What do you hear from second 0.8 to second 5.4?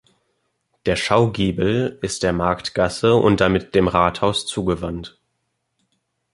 Der Schaugiebel ist der Marktgasse und damit dem Rathaus zugewandt.